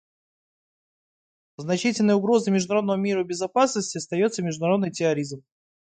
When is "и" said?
3.21-3.23